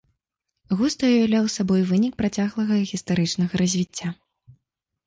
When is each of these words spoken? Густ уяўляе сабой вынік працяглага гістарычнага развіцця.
Густ 0.79 0.99
уяўляе 1.09 1.41
сабой 1.57 1.83
вынік 1.91 2.17
працяглага 2.23 2.81
гістарычнага 2.95 3.53
развіцця. 3.65 4.07